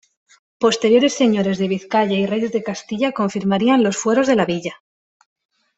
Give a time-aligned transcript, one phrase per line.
[0.63, 4.81] Posteriores señores de Vizcaya y reyes de Castilla confirmarían los fueros de la villa.